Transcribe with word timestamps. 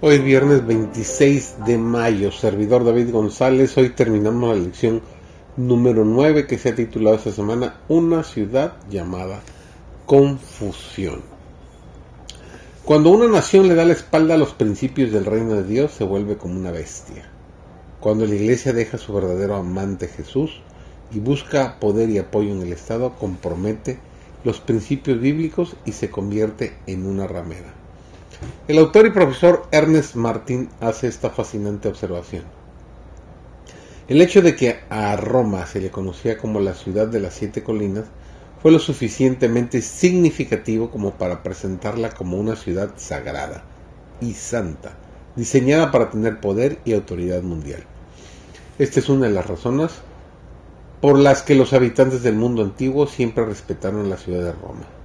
Hoy 0.00 0.14
es 0.14 0.22
viernes 0.22 0.64
26 0.64 1.56
de 1.66 1.76
mayo, 1.76 2.30
servidor 2.30 2.84
David 2.84 3.10
González. 3.10 3.76
Hoy 3.76 3.90
terminamos 3.90 4.56
la 4.56 4.62
lección 4.62 5.02
número 5.56 6.04
9 6.04 6.46
que 6.46 6.56
se 6.56 6.68
ha 6.68 6.74
titulado 6.76 7.16
esta 7.16 7.32
semana 7.32 7.80
Una 7.88 8.22
ciudad 8.22 8.74
llamada 8.88 9.40
Confusión. 10.06 11.22
Cuando 12.84 13.10
una 13.10 13.26
nación 13.26 13.66
le 13.66 13.74
da 13.74 13.84
la 13.84 13.94
espalda 13.94 14.34
a 14.34 14.38
los 14.38 14.52
principios 14.52 15.10
del 15.10 15.24
reino 15.24 15.54
de 15.54 15.64
Dios, 15.64 15.90
se 15.90 16.04
vuelve 16.04 16.36
como 16.36 16.54
una 16.54 16.70
bestia. 16.70 17.28
Cuando 17.98 18.24
la 18.24 18.36
iglesia 18.36 18.72
deja 18.72 18.98
a 18.98 19.00
su 19.00 19.12
verdadero 19.12 19.56
amante 19.56 20.06
Jesús 20.06 20.60
y 21.10 21.18
busca 21.18 21.80
poder 21.80 22.08
y 22.08 22.18
apoyo 22.18 22.52
en 22.52 22.62
el 22.62 22.72
Estado, 22.72 23.16
compromete 23.18 23.98
los 24.44 24.60
principios 24.60 25.20
bíblicos 25.20 25.74
y 25.84 25.90
se 25.90 26.08
convierte 26.08 26.76
en 26.86 27.04
una 27.04 27.26
ramera. 27.26 27.77
El 28.68 28.78
autor 28.78 29.06
y 29.06 29.10
profesor 29.10 29.66
Ernest 29.72 30.14
Martin 30.14 30.68
hace 30.80 31.08
esta 31.08 31.30
fascinante 31.30 31.88
observación. 31.88 32.44
El 34.06 34.22
hecho 34.22 34.42
de 34.42 34.54
que 34.54 34.80
a 34.90 35.16
Roma 35.16 35.66
se 35.66 35.80
le 35.80 35.90
conocía 35.90 36.38
como 36.38 36.60
la 36.60 36.74
ciudad 36.74 37.08
de 37.08 37.18
las 37.18 37.34
siete 37.34 37.64
colinas 37.64 38.04
fue 38.62 38.70
lo 38.70 38.78
suficientemente 38.78 39.82
significativo 39.82 40.90
como 40.90 41.14
para 41.14 41.42
presentarla 41.42 42.10
como 42.10 42.36
una 42.36 42.54
ciudad 42.54 42.92
sagrada 42.96 43.64
y 44.20 44.34
santa, 44.34 44.92
diseñada 45.34 45.90
para 45.90 46.10
tener 46.10 46.40
poder 46.40 46.78
y 46.84 46.92
autoridad 46.92 47.42
mundial. 47.42 47.84
Esta 48.78 49.00
es 49.00 49.08
una 49.08 49.26
de 49.26 49.32
las 49.32 49.46
razones 49.46 49.92
por 51.00 51.18
las 51.18 51.42
que 51.42 51.56
los 51.56 51.72
habitantes 51.72 52.22
del 52.22 52.36
mundo 52.36 52.62
antiguo 52.62 53.06
siempre 53.06 53.44
respetaron 53.44 54.08
la 54.08 54.16
ciudad 54.16 54.44
de 54.44 54.52
Roma 54.52 54.97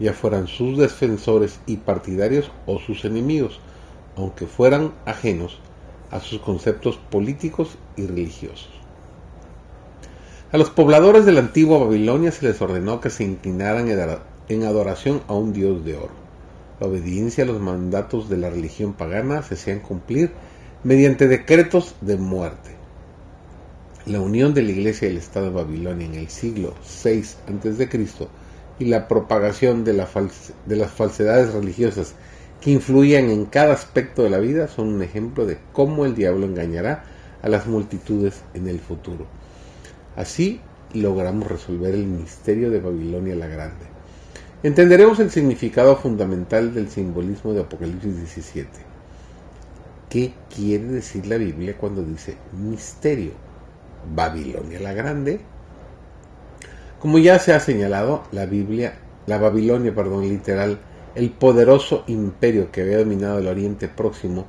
ya 0.00 0.12
fueran 0.12 0.46
sus 0.46 0.78
defensores 0.78 1.60
y 1.66 1.78
partidarios 1.78 2.50
o 2.66 2.78
sus 2.78 3.04
enemigos, 3.04 3.60
aunque 4.16 4.46
fueran 4.46 4.92
ajenos 5.06 5.58
a 6.10 6.20
sus 6.20 6.40
conceptos 6.40 6.98
políticos 7.10 7.76
y 7.96 8.06
religiosos. 8.06 8.70
A 10.50 10.56
los 10.56 10.70
pobladores 10.70 11.26
de 11.26 11.32
la 11.32 11.40
antigua 11.40 11.78
Babilonia 11.78 12.32
se 12.32 12.46
les 12.46 12.60
ordenó 12.62 13.00
que 13.00 13.10
se 13.10 13.24
inclinaran 13.24 13.88
en 14.48 14.62
adoración 14.62 15.20
a 15.28 15.34
un 15.34 15.52
dios 15.52 15.84
de 15.84 15.96
oro. 15.96 16.14
La 16.80 16.86
obediencia 16.86 17.44
a 17.44 17.46
los 17.46 17.60
mandatos 17.60 18.30
de 18.30 18.38
la 18.38 18.48
religión 18.48 18.94
pagana 18.94 19.42
se 19.42 19.54
hacían 19.54 19.80
cumplir 19.80 20.30
mediante 20.84 21.28
decretos 21.28 21.96
de 22.00 22.16
muerte. 22.16 22.70
La 24.06 24.20
unión 24.20 24.54
de 24.54 24.62
la 24.62 24.70
iglesia 24.70 25.08
y 25.08 25.10
el 25.10 25.18
Estado 25.18 25.46
de 25.46 25.52
Babilonia 25.52 26.06
en 26.06 26.14
el 26.14 26.30
siglo 26.30 26.72
VI 27.04 27.24
a.C 27.46 27.88
y 28.78 28.86
la 28.86 29.08
propagación 29.08 29.84
de, 29.84 29.92
las 29.92 30.90
falsedades 30.90 31.52
religiosas 31.52 32.14
que 32.60 32.70
influían 32.70 33.30
en 33.30 33.46
cada 33.46 33.72
aspecto 33.72 34.22
de 34.22 34.30
la 34.30 34.38
vida 34.38 34.68
son 34.68 34.88
un 34.88 35.02
ejemplo 35.02 35.46
de 35.46 35.58
cómo 35.72 36.04
el 36.04 36.14
diablo 36.14 36.46
engañará 36.46 37.04
a 37.42 37.48
las 37.48 37.66
multitudes 37.66 38.42
en 38.54 38.68
el 38.68 38.80
futuro. 38.80 39.26
Así 40.16 40.60
logramos 40.92 41.48
resolver 41.48 41.94
el 41.94 42.06
misterio 42.06 42.70
de 42.70 42.80
Babilonia 42.80 43.36
la 43.36 43.46
Grande. 43.46 43.86
Entenderemos 44.62 45.20
el 45.20 45.30
significado 45.30 45.96
fundamental 45.96 46.74
del 46.74 46.88
simbolismo 46.88 47.52
de 47.52 47.60
Apocalipsis 47.60 48.16
17. 48.16 48.68
¿Qué 50.08 50.32
quiere 50.54 50.84
decir 50.84 51.26
la 51.26 51.36
Biblia 51.36 51.76
cuando 51.76 52.02
dice 52.02 52.36
misterio? 52.52 53.32
Babilonia 54.14 54.80
la 54.80 54.92
Grande 54.94 55.40
como 57.00 57.18
ya 57.18 57.38
se 57.38 57.52
ha 57.52 57.60
señalado, 57.60 58.24
la 58.32 58.46
Biblia, 58.46 58.98
la 59.26 59.38
Babilonia, 59.38 59.94
perdón, 59.94 60.28
literal, 60.28 60.80
el 61.14 61.30
poderoso 61.30 62.04
imperio 62.06 62.70
que 62.72 62.82
había 62.82 62.98
dominado 62.98 63.38
el 63.38 63.46
Oriente 63.46 63.88
Próximo, 63.88 64.46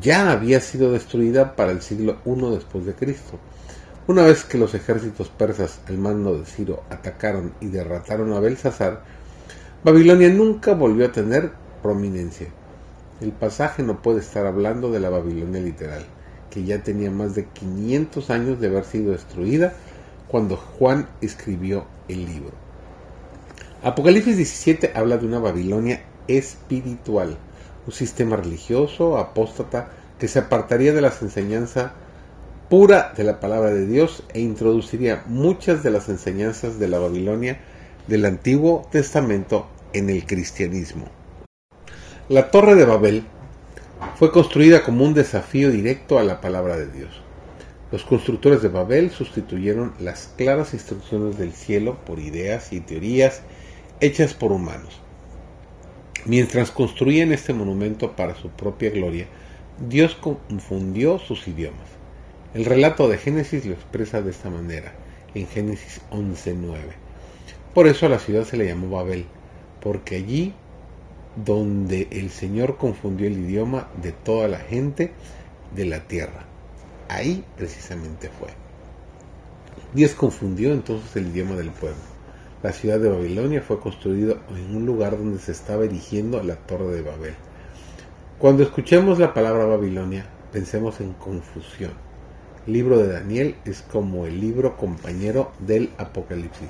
ya 0.00 0.30
había 0.30 0.60
sido 0.60 0.92
destruida 0.92 1.56
para 1.56 1.72
el 1.72 1.80
siglo 1.80 2.18
I 2.26 2.54
después 2.54 2.84
de 2.84 2.94
Cristo. 2.94 3.38
Una 4.06 4.22
vez 4.22 4.44
que 4.44 4.58
los 4.58 4.74
ejércitos 4.74 5.28
persas 5.28 5.80
al 5.86 5.98
mando 5.98 6.38
de 6.38 6.46
Ciro 6.46 6.82
atacaron 6.90 7.52
y 7.60 7.66
derrotaron 7.66 8.32
a 8.32 8.40
Belsasar, 8.40 9.02
Babilonia 9.84 10.28
nunca 10.28 10.74
volvió 10.74 11.06
a 11.06 11.12
tener 11.12 11.52
prominencia. 11.82 12.48
El 13.20 13.32
pasaje 13.32 13.82
no 13.82 14.02
puede 14.02 14.20
estar 14.20 14.46
hablando 14.46 14.90
de 14.90 15.00
la 15.00 15.10
Babilonia 15.10 15.60
literal, 15.60 16.04
que 16.50 16.64
ya 16.64 16.82
tenía 16.82 17.10
más 17.10 17.34
de 17.34 17.46
500 17.46 18.30
años 18.30 18.60
de 18.60 18.68
haber 18.68 18.84
sido 18.84 19.12
destruida 19.12 19.74
cuando 20.28 20.56
Juan 20.56 21.08
escribió 21.20 21.86
el 22.08 22.26
libro. 22.26 22.52
Apocalipsis 23.82 24.36
17 24.36 24.92
habla 24.94 25.18
de 25.18 25.26
una 25.26 25.38
Babilonia 25.38 26.02
espiritual, 26.26 27.38
un 27.86 27.92
sistema 27.92 28.36
religioso 28.36 29.18
apóstata 29.18 29.90
que 30.18 30.28
se 30.28 30.40
apartaría 30.40 30.92
de 30.92 31.00
las 31.00 31.22
enseñanzas 31.22 31.92
pura 32.68 33.14
de 33.16 33.24
la 33.24 33.40
palabra 33.40 33.70
de 33.70 33.86
Dios 33.86 34.24
e 34.34 34.40
introduciría 34.40 35.22
muchas 35.26 35.82
de 35.82 35.90
las 35.90 36.08
enseñanzas 36.08 36.78
de 36.78 36.88
la 36.88 36.98
Babilonia 36.98 37.60
del 38.06 38.26
Antiguo 38.26 38.86
Testamento 38.90 39.66
en 39.92 40.10
el 40.10 40.26
cristianismo. 40.26 41.06
La 42.28 42.50
Torre 42.50 42.74
de 42.74 42.84
Babel 42.84 43.24
fue 44.16 44.30
construida 44.30 44.82
como 44.82 45.04
un 45.04 45.14
desafío 45.14 45.70
directo 45.70 46.18
a 46.18 46.24
la 46.24 46.40
palabra 46.40 46.76
de 46.76 46.88
Dios. 46.88 47.27
Los 47.90 48.04
constructores 48.04 48.60
de 48.60 48.68
Babel 48.68 49.10
sustituyeron 49.10 49.94
las 49.98 50.34
claras 50.36 50.74
instrucciones 50.74 51.38
del 51.38 51.52
cielo 51.52 51.96
por 52.04 52.18
ideas 52.18 52.70
y 52.72 52.80
teorías 52.80 53.40
hechas 54.00 54.34
por 54.34 54.52
humanos. 54.52 55.00
Mientras 56.26 56.70
construían 56.70 57.32
este 57.32 57.54
monumento 57.54 58.14
para 58.14 58.34
su 58.34 58.50
propia 58.50 58.90
gloria, 58.90 59.26
Dios 59.88 60.14
confundió 60.14 61.18
sus 61.18 61.48
idiomas. 61.48 61.88
El 62.52 62.66
relato 62.66 63.08
de 63.08 63.16
Génesis 63.16 63.64
lo 63.64 63.72
expresa 63.72 64.20
de 64.20 64.32
esta 64.32 64.50
manera, 64.50 64.92
en 65.34 65.46
Génesis 65.46 66.02
11.9. 66.10 66.76
Por 67.72 67.86
eso 67.86 68.04
a 68.04 68.08
la 68.10 68.18
ciudad 68.18 68.44
se 68.44 68.58
le 68.58 68.66
llamó 68.66 68.90
Babel, 68.90 69.24
porque 69.80 70.16
allí 70.16 70.52
donde 71.36 72.08
el 72.10 72.28
Señor 72.30 72.76
confundió 72.76 73.28
el 73.28 73.38
idioma 73.38 73.88
de 74.02 74.12
toda 74.12 74.48
la 74.48 74.58
gente 74.58 75.12
de 75.74 75.84
la 75.86 76.00
tierra. 76.00 76.47
Ahí 77.08 77.44
precisamente 77.56 78.28
fue. 78.28 78.48
Dios 79.94 80.12
confundió 80.12 80.72
entonces 80.72 81.16
el 81.16 81.28
idioma 81.28 81.56
del 81.56 81.70
pueblo. 81.70 81.96
La 82.62 82.72
ciudad 82.72 83.00
de 83.00 83.08
Babilonia 83.08 83.62
fue 83.62 83.80
construida 83.80 84.34
en 84.50 84.76
un 84.76 84.84
lugar 84.84 85.16
donde 85.16 85.38
se 85.38 85.52
estaba 85.52 85.84
erigiendo 85.84 86.42
la 86.42 86.56
torre 86.56 86.94
de 86.94 87.02
Babel. 87.02 87.34
Cuando 88.38 88.62
escuchemos 88.62 89.18
la 89.18 89.32
palabra 89.32 89.64
Babilonia, 89.64 90.26
pensemos 90.52 91.00
en 91.00 91.14
confusión. 91.14 91.92
El 92.66 92.72
libro 92.74 92.98
de 92.98 93.08
Daniel 93.08 93.54
es 93.64 93.80
como 93.80 94.26
el 94.26 94.40
libro 94.40 94.76
compañero 94.76 95.52
del 95.60 95.90
Apocalipsis. 95.96 96.68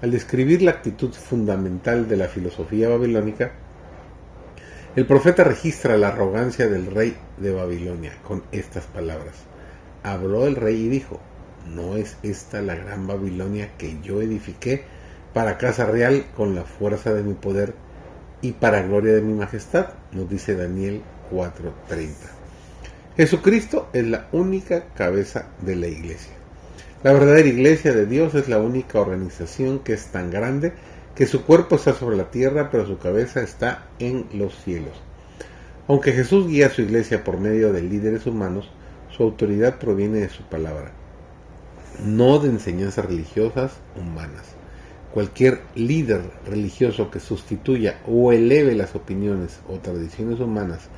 Al 0.00 0.12
describir 0.12 0.62
la 0.62 0.70
actitud 0.70 1.12
fundamental 1.12 2.06
de 2.06 2.16
la 2.16 2.28
filosofía 2.28 2.88
babilónica, 2.88 3.52
el 4.98 5.06
profeta 5.06 5.44
registra 5.44 5.96
la 5.96 6.08
arrogancia 6.08 6.66
del 6.66 6.86
rey 6.86 7.16
de 7.36 7.52
Babilonia 7.52 8.14
con 8.26 8.42
estas 8.50 8.86
palabras. 8.86 9.36
Habló 10.02 10.44
el 10.44 10.56
rey 10.56 10.86
y 10.86 10.88
dijo, 10.88 11.20
¿no 11.72 11.96
es 11.96 12.16
esta 12.24 12.62
la 12.62 12.74
gran 12.74 13.06
Babilonia 13.06 13.70
que 13.78 13.96
yo 14.02 14.20
edifiqué 14.20 14.82
para 15.32 15.56
casa 15.56 15.86
real 15.86 16.26
con 16.36 16.56
la 16.56 16.64
fuerza 16.64 17.14
de 17.14 17.22
mi 17.22 17.34
poder 17.34 17.74
y 18.42 18.54
para 18.54 18.82
gloria 18.82 19.12
de 19.12 19.22
mi 19.22 19.34
majestad? 19.34 19.90
Nos 20.10 20.28
dice 20.28 20.56
Daniel 20.56 21.02
4:30. 21.30 22.08
Jesucristo 23.16 23.90
es 23.92 24.04
la 24.04 24.26
única 24.32 24.86
cabeza 24.96 25.46
de 25.60 25.76
la 25.76 25.86
iglesia. 25.86 26.32
La 27.04 27.12
verdadera 27.12 27.46
iglesia 27.46 27.92
de 27.92 28.06
Dios 28.06 28.34
es 28.34 28.48
la 28.48 28.58
única 28.58 28.98
organización 28.98 29.78
que 29.78 29.92
es 29.92 30.06
tan 30.06 30.32
grande 30.32 30.72
que 31.18 31.26
su 31.26 31.42
cuerpo 31.42 31.74
está 31.74 31.94
sobre 31.94 32.16
la 32.16 32.30
tierra, 32.30 32.70
pero 32.70 32.86
su 32.86 32.96
cabeza 32.96 33.42
está 33.42 33.88
en 33.98 34.26
los 34.34 34.54
cielos. 34.62 34.92
Aunque 35.88 36.12
Jesús 36.12 36.46
guía 36.46 36.68
a 36.68 36.70
su 36.70 36.82
iglesia 36.82 37.24
por 37.24 37.40
medio 37.40 37.72
de 37.72 37.82
líderes 37.82 38.24
humanos, 38.26 38.70
su 39.10 39.24
autoridad 39.24 39.80
proviene 39.80 40.20
de 40.20 40.28
su 40.28 40.44
palabra, 40.44 40.92
no 42.04 42.38
de 42.38 42.50
enseñanzas 42.50 43.04
religiosas 43.04 43.72
humanas. 43.96 44.44
Cualquier 45.12 45.62
líder 45.74 46.20
religioso 46.46 47.10
que 47.10 47.18
sustituya 47.18 47.98
o 48.06 48.30
eleve 48.30 48.76
las 48.76 48.94
opiniones 48.94 49.58
o 49.68 49.80
tradiciones 49.80 50.38
humanas 50.38 50.88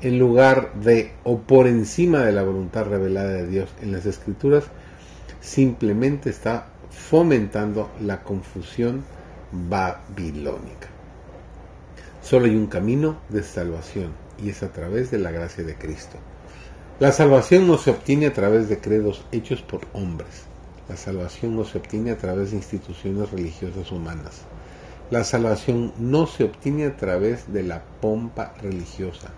en 0.00 0.16
lugar 0.20 0.74
de 0.74 1.10
o 1.24 1.40
por 1.40 1.66
encima 1.66 2.20
de 2.20 2.30
la 2.30 2.44
voluntad 2.44 2.84
revelada 2.84 3.32
de 3.32 3.48
Dios 3.48 3.68
en 3.82 3.90
las 3.90 4.06
escrituras, 4.06 4.62
simplemente 5.40 6.30
está 6.30 6.68
fomentando 6.88 7.90
la 8.00 8.22
confusión 8.22 9.15
babilónica. 9.52 10.88
Solo 12.22 12.46
hay 12.46 12.56
un 12.56 12.66
camino 12.66 13.20
de 13.28 13.42
salvación 13.42 14.12
y 14.42 14.50
es 14.50 14.62
a 14.62 14.72
través 14.72 15.10
de 15.10 15.18
la 15.18 15.30
gracia 15.30 15.64
de 15.64 15.76
Cristo. 15.76 16.18
La 16.98 17.12
salvación 17.12 17.66
no 17.66 17.78
se 17.78 17.90
obtiene 17.90 18.26
a 18.26 18.32
través 18.32 18.68
de 18.68 18.80
credos 18.80 19.24
hechos 19.30 19.62
por 19.62 19.82
hombres. 19.92 20.44
La 20.88 20.96
salvación 20.96 21.54
no 21.54 21.64
se 21.64 21.78
obtiene 21.78 22.10
a 22.10 22.18
través 22.18 22.50
de 22.50 22.56
instituciones 22.56 23.30
religiosas 23.30 23.92
humanas. 23.92 24.42
La 25.10 25.22
salvación 25.22 25.92
no 25.98 26.26
se 26.26 26.44
obtiene 26.44 26.86
a 26.86 26.96
través 26.96 27.52
de 27.52 27.62
la 27.62 27.84
pompa 28.00 28.54
religiosa. 28.60 29.28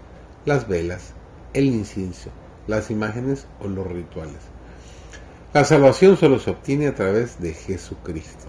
las 0.45 0.67
velas, 0.67 1.13
el 1.53 1.67
incienso, 1.67 2.31
las 2.67 2.91
imágenes 2.91 3.47
o 3.61 3.69
los 3.69 3.87
rituales. 3.87 4.41
La 5.53 5.65
salvación 5.65 6.17
solo 6.17 6.39
se 6.39 6.51
obtiene 6.51 6.87
a 6.87 6.95
través 6.95 7.41
de 7.41 7.53
Jesucristo. 7.53 8.47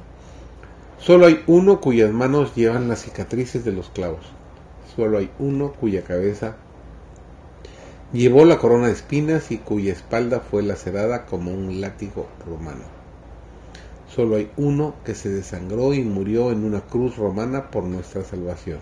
Solo 1.02 1.28
hay 1.28 1.42
uno 1.48 1.80
cuyas 1.80 2.12
manos 2.12 2.56
llevan 2.56 2.90
las 2.90 3.04
cicatrices 3.04 3.64
de 3.64 3.72
los 3.72 3.90
clavos. 3.90 4.26
Solo 4.98 5.18
hay 5.18 5.32
uno 5.40 5.72
cuya 5.72 6.04
cabeza 6.04 6.58
llevó 8.12 8.44
la 8.44 8.58
corona 8.58 8.88
de 8.88 8.94
espinas 8.94 9.50
y 9.52 9.60
cuya 9.60 9.94
espalda 9.94 10.42
fue 10.42 10.62
lacerada 10.62 11.26
como 11.26 11.54
un 11.54 11.80
látigo 11.80 12.28
romano. 12.46 12.84
Solo 14.14 14.36
hay 14.36 14.52
uno 14.58 14.96
que 15.06 15.16
se 15.16 15.30
desangró 15.30 15.94
y 15.94 16.04
murió 16.04 16.52
en 16.52 16.66
una 16.66 16.82
cruz 16.82 17.16
romana 17.16 17.72
por 17.72 17.86
nuestra 17.86 18.26
salvación. 18.26 18.80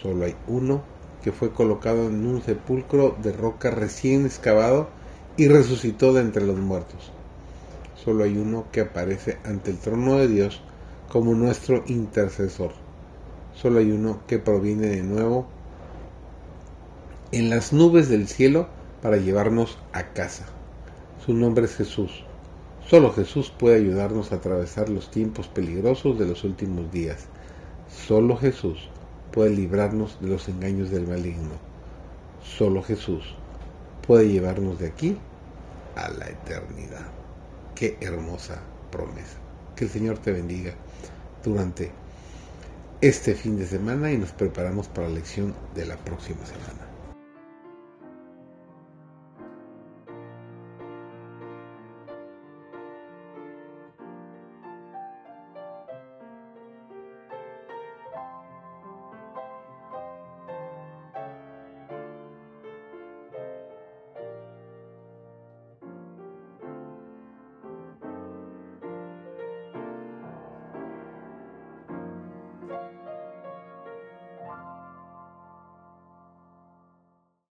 Solo 0.00 0.26
hay 0.26 0.36
uno 0.46 0.82
que 1.24 1.32
fue 1.32 1.50
colocado 1.50 2.06
en 2.06 2.24
un 2.24 2.40
sepulcro 2.40 3.16
de 3.20 3.32
roca 3.32 3.72
recién 3.72 4.26
excavado 4.26 4.90
y 5.36 5.48
resucitó 5.48 6.12
de 6.12 6.20
entre 6.20 6.46
los 6.46 6.56
muertos. 6.56 7.10
Solo 7.96 8.22
hay 8.22 8.38
uno 8.38 8.66
que 8.70 8.82
aparece 8.82 9.38
ante 9.44 9.72
el 9.72 9.78
trono 9.78 10.18
de 10.18 10.28
Dios 10.28 10.62
como 11.08 11.34
nuestro 11.34 11.84
intercesor. 11.86 12.72
Solo 13.54 13.78
hay 13.78 13.90
uno 13.90 14.20
que 14.26 14.38
proviene 14.38 14.86
de 14.86 15.02
nuevo 15.02 15.46
en 17.32 17.50
las 17.50 17.72
nubes 17.72 18.08
del 18.08 18.28
cielo 18.28 18.68
para 19.02 19.16
llevarnos 19.16 19.78
a 19.92 20.12
casa. 20.12 20.46
Su 21.24 21.34
nombre 21.34 21.64
es 21.64 21.76
Jesús. 21.76 22.24
Solo 22.86 23.12
Jesús 23.12 23.50
puede 23.50 23.76
ayudarnos 23.76 24.30
a 24.30 24.36
atravesar 24.36 24.88
los 24.88 25.10
tiempos 25.10 25.48
peligrosos 25.48 26.18
de 26.18 26.26
los 26.26 26.44
últimos 26.44 26.92
días. 26.92 27.26
Solo 27.88 28.36
Jesús 28.36 28.88
puede 29.32 29.50
librarnos 29.50 30.20
de 30.20 30.28
los 30.28 30.48
engaños 30.48 30.90
del 30.90 31.06
maligno. 31.06 31.54
Solo 32.42 32.82
Jesús 32.82 33.34
puede 34.06 34.28
llevarnos 34.28 34.78
de 34.78 34.86
aquí 34.86 35.18
a 35.96 36.10
la 36.10 36.26
eternidad. 36.26 37.06
Qué 37.74 37.98
hermosa 38.00 38.62
promesa. 38.90 39.45
Que 39.76 39.84
el 39.84 39.90
Señor 39.90 40.18
te 40.18 40.32
bendiga 40.32 40.72
durante 41.44 41.92
este 43.00 43.34
fin 43.34 43.58
de 43.58 43.66
semana 43.66 44.10
y 44.10 44.16
nos 44.16 44.32
preparamos 44.32 44.88
para 44.88 45.08
la 45.08 45.14
lección 45.14 45.54
de 45.74 45.84
la 45.84 45.96
próxima 45.96 46.44
semana. 46.46 46.85